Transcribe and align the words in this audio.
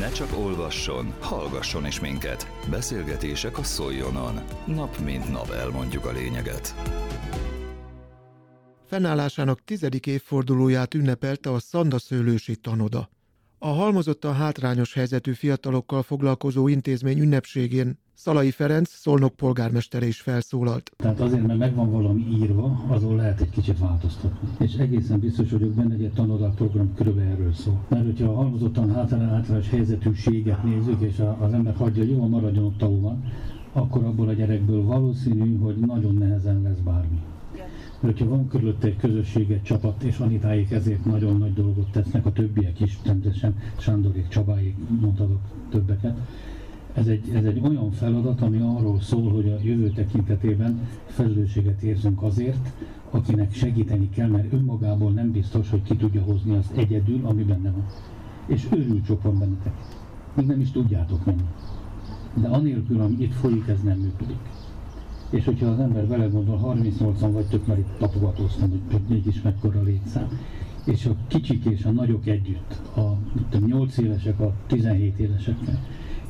Ne 0.00 0.10
csak 0.10 0.38
olvasson, 0.38 1.14
hallgasson 1.20 1.86
is 1.86 2.00
minket. 2.00 2.52
Beszélgetések 2.70 3.58
a 3.58 3.62
Szoljonon. 3.62 4.40
Nap 4.66 4.98
mint 4.98 5.30
nap 5.30 5.50
elmondjuk 5.50 6.04
a 6.04 6.12
lényeget. 6.12 6.74
Fennállásának 8.86 9.64
tizedik 9.64 10.06
évfordulóját 10.06 10.94
ünnepelte 10.94 11.50
a 11.52 11.58
Szandaszőlősi 11.58 12.56
Tanoda. 12.56 13.10
A 13.62 13.68
halmozottan 13.68 14.34
hátrányos 14.34 14.94
helyzetű 14.94 15.32
fiatalokkal 15.32 16.02
foglalkozó 16.02 16.68
intézmény 16.68 17.18
ünnepségén 17.18 17.98
Szalai 18.14 18.50
Ferenc, 18.50 18.88
Szolnok 18.88 19.34
polgármestere 19.34 20.06
is 20.06 20.20
felszólalt. 20.20 20.90
Tehát 20.96 21.20
azért, 21.20 21.46
mert 21.46 21.58
megvan 21.58 21.90
valami 21.90 22.26
írva, 22.40 22.84
azon 22.88 23.16
lehet 23.16 23.40
egy 23.40 23.50
kicsit 23.50 23.78
változtatni. 23.78 24.48
És 24.58 24.74
egészen 24.74 25.18
biztos 25.18 25.50
vagyok 25.50 25.70
benne, 25.70 25.94
hogy 25.94 26.04
egy 26.04 26.12
tanodák 26.12 26.54
program 26.54 26.94
körülbelül 26.94 27.30
erről 27.30 27.52
szól. 27.52 27.84
Mert 27.88 28.04
hogyha 28.04 28.30
a 28.32 28.34
halmozottan 28.34 28.94
hátrányos 28.94 29.68
helyzetűséget 29.68 30.62
nézzük, 30.62 31.00
és 31.00 31.22
az 31.38 31.52
ember 31.52 31.74
hagyja, 31.74 32.02
hogy 32.04 32.12
jól 32.12 32.28
maradjon 32.28 32.64
ott, 32.64 32.82
ahol 32.82 33.00
van, 33.00 33.24
akkor 33.72 34.04
abból 34.04 34.28
a 34.28 34.32
gyerekből 34.32 34.82
valószínű, 34.82 35.58
hogy 35.58 35.76
nagyon 35.76 36.14
nehezen 36.14 36.62
lesz 36.62 36.78
bármi. 36.84 37.18
Hogyha 38.00 38.28
van 38.28 38.48
körülötte 38.48 38.86
egy 38.86 38.96
közösség, 38.96 39.62
csapat, 39.62 40.02
és 40.02 40.18
Anitáik 40.18 40.70
ezért 40.70 41.04
nagyon 41.04 41.36
nagy 41.38 41.52
dolgot 41.54 41.90
tesznek, 41.90 42.26
a 42.26 42.32
többiek 42.32 42.80
is, 42.80 42.98
természetesen 43.02 43.54
Sándorék, 43.78 44.28
Csabáik, 44.28 44.76
mondhatok 45.00 45.40
többeket, 45.70 46.16
ez 46.94 47.06
egy, 47.06 47.30
ez 47.34 47.44
egy 47.44 47.60
olyan 47.62 47.90
feladat, 47.90 48.40
ami 48.40 48.58
arról 48.58 49.00
szól, 49.00 49.32
hogy 49.32 49.48
a 49.48 49.58
jövő 49.62 49.90
tekintetében 49.90 50.88
felelősséget 51.06 51.82
érzünk 51.82 52.22
azért, 52.22 52.72
akinek 53.10 53.54
segíteni 53.54 54.10
kell, 54.10 54.28
mert 54.28 54.52
önmagából 54.52 55.10
nem 55.10 55.30
biztos, 55.30 55.70
hogy 55.70 55.82
ki 55.82 55.96
tudja 55.96 56.22
hozni 56.22 56.56
az 56.56 56.70
egyedül, 56.76 57.26
ami 57.26 57.42
benne 57.42 57.70
van. 57.70 57.86
És 58.46 58.66
őrült 58.72 59.22
van 59.22 59.38
bennetek. 59.38 59.72
Még 60.34 60.46
nem 60.46 60.60
is 60.60 60.70
tudjátok 60.70 61.24
mennyi. 61.24 61.44
De 62.34 62.48
anélkül, 62.48 63.00
ami 63.00 63.16
itt 63.18 63.32
folyik, 63.32 63.68
ez 63.68 63.82
nem 63.82 63.98
működik. 63.98 64.40
És 65.30 65.44
hogyha 65.44 65.66
az 65.66 65.78
ember 65.78 66.06
vele 66.06 66.26
gondol, 66.26 66.74
38-an 66.74 67.28
vagytok, 67.32 67.66
mert 67.66 67.78
itt 67.78 67.98
tapogatóztam, 67.98 68.70
hogy, 68.70 68.80
hogy 68.90 69.00
mégis 69.08 69.42
mekkora 69.42 69.82
létszám, 69.82 70.28
és 70.84 71.06
a 71.06 71.16
kicsik 71.26 71.64
és 71.64 71.84
a 71.84 71.90
nagyok 71.90 72.26
együtt, 72.26 72.80
a, 72.94 73.00
a 73.00 73.18
8 73.66 73.98
évesek 73.98 74.40
a 74.40 74.52
17 74.66 75.18
évesekkel, 75.18 75.78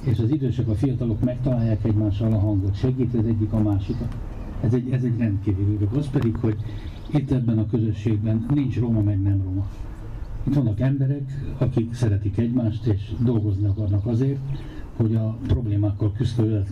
és 0.04 0.18
az 0.18 0.30
idősek, 0.30 0.68
a 0.68 0.74
fiatalok 0.74 1.20
megtalálják 1.20 1.84
egymással 1.84 2.32
a 2.32 2.38
hangot, 2.38 2.76
segít 2.76 3.14
az 3.14 3.26
egyik 3.26 3.52
a 3.52 3.62
másikat. 3.62 4.16
Ez 4.60 4.74
egy, 4.74 4.90
ez 4.90 5.04
egy 5.04 5.18
rendkívül 5.18 5.78
dolog. 5.78 5.94
Az 5.94 6.10
pedig, 6.10 6.36
hogy 6.36 6.56
itt 7.10 7.30
ebben 7.30 7.58
a 7.58 7.66
közösségben 7.66 8.46
nincs 8.54 8.78
roma, 8.78 9.00
meg 9.00 9.22
nem 9.22 9.42
roma. 9.44 9.66
Itt 10.46 10.54
vannak 10.54 10.80
emberek, 10.80 11.54
akik 11.58 11.94
szeretik 11.94 12.38
egymást, 12.38 12.86
és 12.86 13.12
dolgozni 13.18 13.66
akarnak 13.66 14.06
azért, 14.06 14.38
hogy 15.00 15.14
a 15.14 15.36
problémákkal 15.46 16.12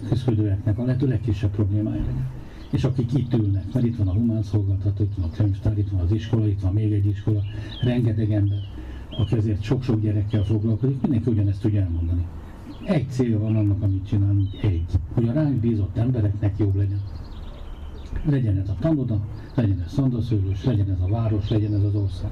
küzdőeknek 0.09 0.79
a 0.79 0.85
lehető 0.85 1.07
legkisebb 1.07 1.51
problémája 1.51 2.01
legyen. 2.01 2.31
És 2.71 2.85
akik 2.85 3.13
itt 3.15 3.35
ülnek, 3.35 3.73
mert 3.73 3.87
itt 3.87 3.97
van 3.97 4.09
a 4.09 4.13
humán 4.13 4.43
szolgáltató, 4.43 5.03
itt 5.03 5.15
van 5.17 5.29
a 5.33 5.37
könyvtár, 5.37 5.79
itt 5.79 5.89
van 5.89 6.01
az 6.01 6.13
iskola, 6.13 6.49
itt 6.49 6.61
van 6.61 6.73
még 6.73 6.93
egy 6.93 7.07
iskola, 7.07 7.43
rengeteg 7.83 8.33
ember, 8.33 8.59
aki 9.19 9.35
azért 9.35 9.63
sok-sok 9.63 10.01
gyerekkel 10.01 10.45
foglalkozik, 10.45 11.01
mindenki 11.01 11.31
ugyanezt 11.31 11.61
tudja 11.61 11.81
elmondani. 11.81 12.27
Egy 12.85 13.09
célja 13.09 13.39
van 13.39 13.57
annak, 13.57 13.83
amit 13.83 14.07
csinálunk, 14.07 14.63
egy, 14.63 14.87
hogy 15.13 15.29
a 15.29 15.33
ránk 15.33 15.61
bízott 15.61 15.97
embereknek 15.97 16.59
jobb 16.59 16.77
legyen. 16.77 17.01
Legyen 18.25 18.59
ez 18.59 18.69
a 18.69 18.77
tanoda, 18.81 19.21
legyen 19.55 19.81
ez 19.85 19.93
szandaszőlős, 19.93 20.65
legyen 20.65 20.91
ez 20.91 21.01
a 21.01 21.09
város, 21.09 21.49
legyen 21.49 21.75
ez 21.75 21.83
az 21.83 21.95
ország. 21.95 22.31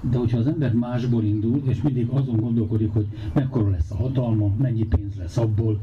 De 0.00 0.18
hogyha 0.18 0.38
az 0.38 0.46
ember 0.46 0.74
másból 0.74 1.24
indul, 1.24 1.62
és 1.64 1.82
mindig 1.82 2.08
azon 2.08 2.36
gondolkodik, 2.36 2.92
hogy 2.92 3.06
mekkora 3.32 3.70
lesz 3.70 3.90
a 3.90 3.96
hatalma, 3.96 4.54
mennyi 4.58 4.84
pénz 4.84 5.16
lesz 5.16 5.36
abból, 5.36 5.80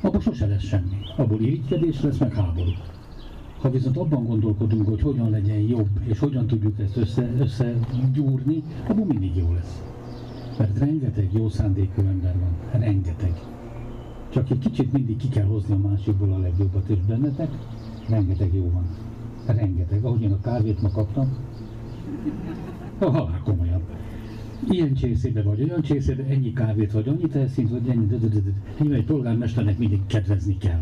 abból 0.00 0.20
sose 0.20 0.46
lesz 0.46 0.62
semmi. 0.62 0.96
Abból 1.16 1.40
irigykedés 1.40 2.00
lesz, 2.00 2.18
meg 2.18 2.34
háború. 2.34 2.70
Ha 3.60 3.70
viszont 3.70 3.96
abban 3.96 4.26
gondolkodunk, 4.26 4.88
hogy 4.88 5.00
hogyan 5.00 5.30
legyen 5.30 5.58
jobb, 5.58 5.88
és 6.04 6.18
hogyan 6.18 6.46
tudjuk 6.46 6.78
ezt 6.78 6.96
össze, 6.96 7.32
összegyúrni, 7.38 8.62
abból 8.88 9.04
mindig 9.04 9.36
jó 9.36 9.52
lesz. 9.52 9.82
Mert 10.58 10.78
rengeteg 10.78 11.32
jó 11.32 11.48
szándékú 11.48 12.00
ember 12.00 12.34
van, 12.38 12.80
rengeteg. 12.80 13.32
Csak 14.28 14.50
egy 14.50 14.58
kicsit 14.58 14.92
mindig 14.92 15.16
ki 15.16 15.28
kell 15.28 15.46
hozni 15.46 15.74
a 15.74 15.88
másikból 15.88 16.32
a 16.32 16.38
legjobbat, 16.38 16.88
és 16.88 16.98
bennetek 17.06 17.50
rengeteg 18.08 18.54
jó 18.54 18.70
van. 18.72 18.84
Rengeteg. 19.46 20.04
Ahogy 20.04 20.22
én 20.22 20.32
a 20.32 20.40
kávét 20.40 20.82
ma 20.82 20.90
kaptam, 20.90 21.36
a 23.06 23.10
halál 23.10 23.40
komolyabb. 23.44 23.82
Ilyen 24.68 24.94
csészébe 24.94 25.42
vagy, 25.42 25.62
olyan 25.62 25.82
csészébe, 25.82 26.24
ennyi 26.24 26.52
kávét 26.52 26.92
vagy, 26.92 27.08
annyi 27.08 27.26
telszint 27.28 27.70
vagy, 27.70 27.88
ennyi, 27.88 28.06
ennyi, 28.80 28.94
egy 28.94 29.04
polgármesternek 29.04 29.78
mindig 29.78 30.00
kedvezni 30.06 30.58
kell. 30.58 30.80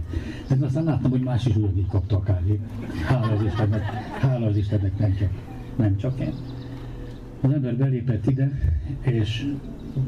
De 0.58 0.66
aztán 0.66 0.84
láttam, 0.84 1.10
hogy 1.10 1.20
más 1.20 1.46
is 1.46 1.56
ugyanígy 1.56 1.86
kapta 1.86 2.16
a 2.16 2.22
kávét. 2.22 2.60
Hála 3.06 3.32
az 3.32 3.42
Istennek, 3.42 3.82
hála 4.20 4.46
az 4.46 4.56
Istennek, 4.56 4.98
nem 4.98 5.14
csak, 5.16 5.30
nem 5.76 5.96
csak 5.96 6.20
én. 6.20 6.32
Az 7.40 7.50
ember 7.52 7.76
belépett 7.76 8.26
ide, 8.26 8.50
és 9.00 9.52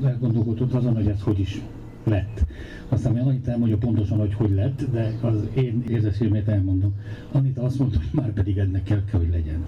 elgondolkodott 0.05 0.73
azon, 0.73 0.95
hogy 0.95 1.07
ez 1.07 1.21
hogy 1.23 1.39
is 1.39 1.61
lett. 2.05 2.47
Aztán 2.89 3.13
még 3.13 3.23
annyit 3.23 3.49
elmondja 3.49 3.77
pontosan, 3.77 4.19
hogy 4.19 4.35
hogy 4.35 4.51
lett, 4.51 4.91
de 4.93 5.13
az 5.21 5.49
én 5.55 5.85
érzésülmét 5.89 6.49
elmondom. 6.49 6.95
Anita 7.33 7.63
azt 7.63 7.79
mondta, 7.79 7.99
hogy 7.99 8.09
már 8.13 8.33
pedig 8.33 8.59
ennek 8.59 8.83
kell, 8.83 9.05
kell, 9.05 9.21
hogy 9.21 9.31
legyen. 9.31 9.67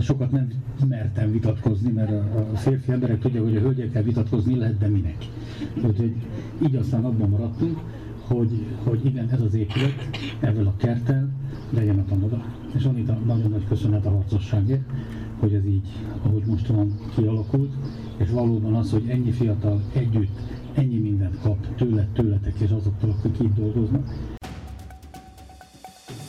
Sokat 0.00 0.30
nem 0.30 0.48
mertem 0.88 1.32
vitatkozni, 1.32 1.90
mert 1.90 2.10
a, 2.52 2.56
férfi 2.56 2.92
emberek 2.92 3.18
tudják, 3.18 3.42
hogy 3.42 3.56
a 3.56 3.60
hölgyekkel 3.60 4.02
vitatkozni 4.02 4.56
lehet, 4.56 4.78
de 4.78 4.88
minek. 4.88 5.16
Úgyhogy 5.84 6.14
így 6.66 6.74
aztán 6.76 7.04
abban 7.04 7.28
maradtunk, 7.28 7.78
hogy, 8.26 8.66
hogy 8.84 9.04
igen, 9.04 9.30
ez 9.30 9.40
az 9.40 9.54
épület, 9.54 10.08
ebből 10.40 10.66
a 10.66 10.76
kerttel 10.76 11.28
legyen 11.70 11.98
a 11.98 12.04
tanoda. 12.04 12.44
És 12.74 12.84
Anita 12.84 13.18
nagyon 13.26 13.50
nagy 13.50 13.66
köszönet 13.68 14.06
a 14.06 14.10
harcosságért, 14.10 14.90
hogy 15.38 15.54
ez 15.54 15.66
így, 15.66 15.88
ahogy 16.22 16.42
most 16.46 16.66
van, 16.66 16.94
kialakult, 17.14 17.72
és 18.16 18.30
valóban 18.30 18.74
az, 18.74 18.90
hogy 18.90 19.08
ennyi 19.08 19.30
fiatal 19.30 19.82
együtt 19.92 20.38
ennyi 20.74 20.98
mindent 20.98 21.40
kap 21.40 21.74
tőle, 21.74 22.08
tőletek 22.12 22.60
és 22.60 22.70
azoktól, 22.70 23.14
akik 23.18 23.40
itt 23.40 23.54
dolgoznak. 23.54 24.12